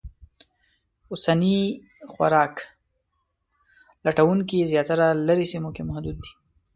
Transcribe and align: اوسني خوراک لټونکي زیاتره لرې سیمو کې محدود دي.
اوسني 1.11 1.57
خوراک 2.11 2.55
لټونکي 4.05 4.59
زیاتره 4.71 5.05
لرې 5.27 5.45
سیمو 5.51 5.69
کې 5.75 5.81
محدود 5.89 6.17
دي. 6.23 6.31